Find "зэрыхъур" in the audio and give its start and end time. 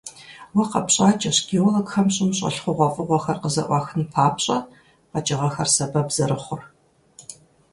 6.15-6.61